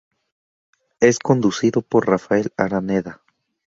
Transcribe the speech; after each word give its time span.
Es 0.99 1.19
conducido 1.19 1.83
por 1.83 2.07
Rafael 2.07 2.51
Araneda. 2.57 3.21